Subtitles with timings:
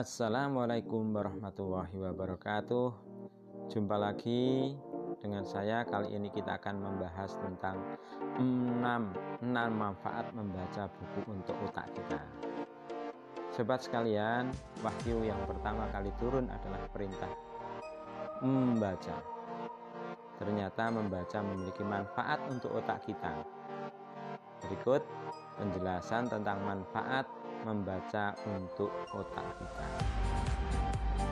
[0.00, 2.88] Assalamualaikum warahmatullahi wabarakatuh.
[3.68, 4.72] Jumpa lagi
[5.20, 5.84] dengan saya.
[5.84, 7.76] Kali ini kita akan membahas tentang
[8.40, 12.16] 6, 6 manfaat membaca buku untuk otak kita.
[13.52, 14.48] Sobat sekalian,
[14.80, 17.28] wahyu yang pertama kali turun adalah perintah
[18.40, 19.20] membaca.
[20.40, 23.36] Ternyata membaca memiliki manfaat untuk otak kita.
[24.64, 25.04] Berikut
[25.60, 27.28] penjelasan tentang manfaat
[27.64, 29.86] membaca untuk otak kita.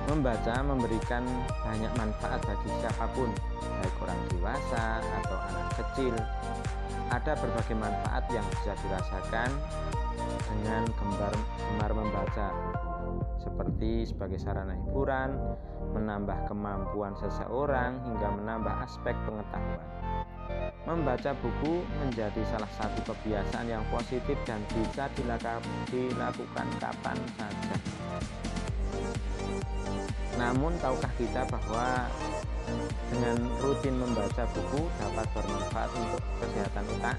[0.09, 1.25] Membaca memberikan
[1.65, 3.29] banyak manfaat bagi siapa pun,
[3.61, 6.15] baik orang dewasa atau anak kecil.
[7.09, 9.51] Ada berbagai manfaat yang bisa dirasakan
[10.49, 12.49] dengan gemar, gemar membaca,
[13.41, 15.41] seperti sebagai sarana hiburan,
[15.97, 19.89] menambah kemampuan seseorang, hingga menambah aspek pengetahuan.
[20.89, 25.05] Membaca buku menjadi salah satu kebiasaan yang positif dan bisa
[25.93, 27.77] dilakukan kapan saja.
[30.41, 32.09] Namun tahukah kita bahwa
[33.09, 37.17] dengan rutin membaca buku dapat bermanfaat untuk kesehatan otak?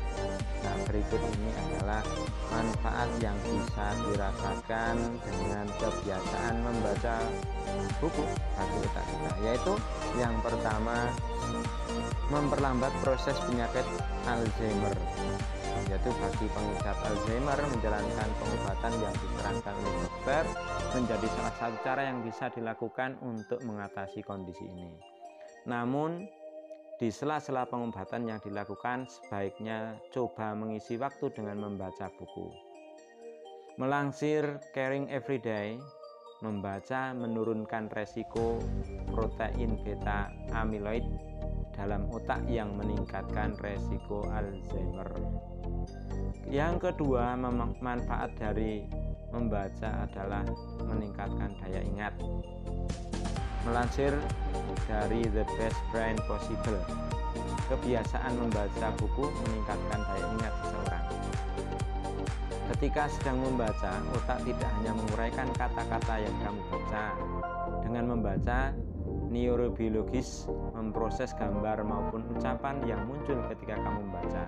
[0.60, 2.04] Nah, berikut ini adalah
[2.52, 7.16] manfaat yang bisa dirasakan dengan kebiasaan membaca
[8.04, 8.24] buku
[8.56, 9.74] bagi otak kita, yaitu
[10.20, 11.10] yang pertama
[12.30, 13.86] memperlambat proses penyakit
[14.30, 14.94] Alzheimer
[15.90, 20.44] yaitu bagi pengidap Alzheimer menjalankan pengobatan yang disarankan oleh dokter
[20.94, 25.19] menjadi salah satu cara yang bisa dilakukan untuk mengatasi kondisi ini.
[25.68, 26.30] Namun
[27.00, 32.52] di sela-sela pengobatan yang dilakukan sebaiknya coba mengisi waktu dengan membaca buku.
[33.80, 35.80] Melangsir Caring Everyday,
[36.44, 38.60] membaca menurunkan resiko
[39.12, 41.08] protein beta amyloid
[41.72, 45.08] dalam otak yang meningkatkan resiko Alzheimer.
[46.52, 47.40] Yang kedua,
[47.80, 48.84] manfaat dari
[49.32, 50.44] membaca adalah
[50.84, 52.14] meningkatkan daya ingat.
[53.68, 54.16] Melansir
[54.88, 56.80] dari The Best Brain Possible,
[57.68, 61.06] kebiasaan membaca buku meningkatkan daya ingat seseorang.
[62.70, 67.06] Ketika sedang membaca, otak tidak hanya menguraikan kata-kata yang kamu baca.
[67.82, 68.72] Dengan membaca,
[69.30, 74.44] neurobiologis memproses gambar maupun ucapan yang muncul ketika kamu membaca.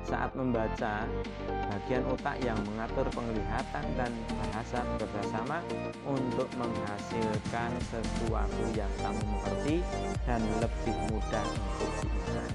[0.00, 1.04] Saat membaca,
[1.48, 5.60] bagian otak yang mengatur penglihatan dan bahasa bekerjasama
[6.08, 9.76] untuk menghasilkan sesuatu yang kamu mengerti
[10.24, 12.52] dan lebih mudah untuk diingat.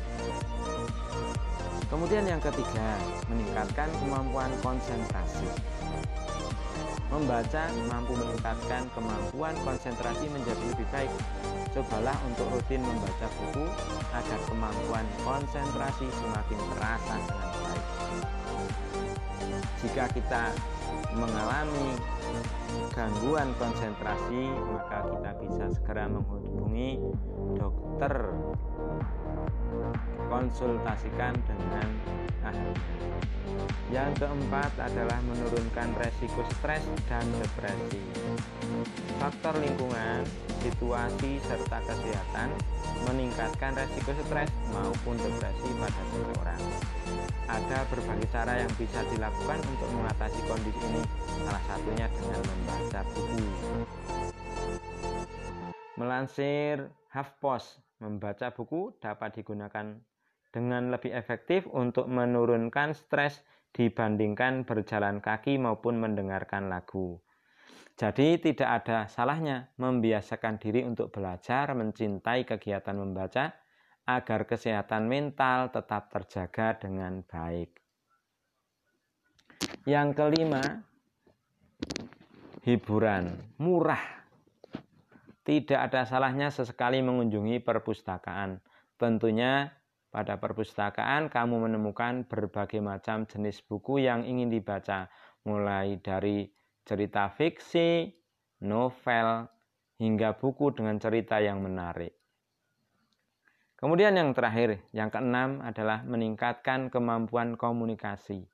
[1.86, 2.98] Kemudian yang ketiga,
[3.30, 5.75] meningkatkan kemampuan konsentrasi.
[7.14, 11.12] Membaca mampu meningkatkan kemampuan konsentrasi menjadi lebih baik.
[11.72, 13.66] Cobalah untuk rutin membaca buku
[14.16, 17.86] agar kemampuan konsentrasi semakin terasa dengan baik.
[19.86, 20.44] Jika kita
[21.14, 21.94] mengalami
[22.96, 27.00] gangguan konsentrasi, maka kita bisa segera menghubungi
[27.60, 28.14] dokter
[30.32, 32.15] konsultasikan dengan.
[33.94, 38.02] Yang keempat adalah menurunkan resiko stres dan depresi.
[39.22, 40.26] Faktor lingkungan,
[40.66, 42.50] situasi, serta kesehatan
[43.08, 46.62] meningkatkan resiko stres maupun depresi pada seseorang.
[47.46, 51.02] Ada berbagai cara yang bisa dilakukan untuk mengatasi kondisi ini,
[51.46, 53.46] salah satunya dengan membaca buku.
[55.96, 59.96] Melansir HuffPost, membaca buku dapat digunakan
[60.56, 63.44] dengan lebih efektif untuk menurunkan stres
[63.76, 67.20] dibandingkan berjalan kaki maupun mendengarkan lagu.
[68.00, 73.52] Jadi tidak ada salahnya membiasakan diri untuk belajar mencintai kegiatan membaca
[74.08, 77.84] agar kesehatan mental tetap terjaga dengan baik.
[79.84, 80.64] Yang kelima,
[82.64, 84.02] hiburan murah.
[85.46, 88.60] Tidak ada salahnya sesekali mengunjungi perpustakaan.
[88.98, 89.70] Tentunya
[90.16, 95.12] pada perpustakaan, kamu menemukan berbagai macam jenis buku yang ingin dibaca,
[95.44, 96.48] mulai dari
[96.88, 98.16] cerita fiksi,
[98.64, 99.52] novel,
[100.00, 102.16] hingga buku dengan cerita yang menarik.
[103.76, 108.48] Kemudian yang terakhir, yang keenam adalah meningkatkan kemampuan komunikasi.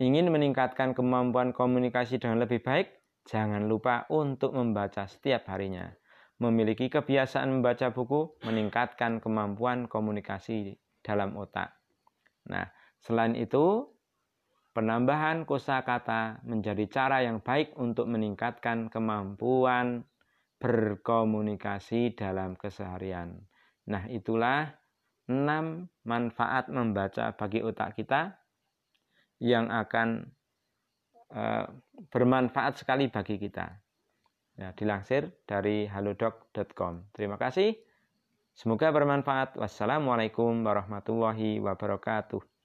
[0.00, 2.88] Ingin meningkatkan kemampuan komunikasi dengan lebih baik?
[3.28, 5.92] Jangan lupa untuk membaca setiap harinya.
[6.38, 11.74] Memiliki kebiasaan membaca buku meningkatkan kemampuan komunikasi dalam otak.
[12.46, 12.70] Nah,
[13.02, 13.90] selain itu,
[14.70, 20.06] penambahan kosakata menjadi cara yang baik untuk meningkatkan kemampuan
[20.62, 23.34] berkomunikasi dalam keseharian.
[23.90, 24.78] Nah, itulah
[25.26, 28.38] enam manfaat membaca bagi otak kita
[29.38, 30.30] yang akan
[31.34, 31.66] uh,
[32.10, 33.87] bermanfaat sekali bagi kita.
[34.58, 37.14] Ya, dilansir dari halodoc.com.
[37.14, 37.78] Terima kasih.
[38.58, 39.54] Semoga bermanfaat.
[39.54, 42.57] Wassalamualaikum warahmatullahi wabarakatuh.